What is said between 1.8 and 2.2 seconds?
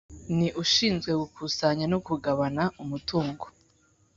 no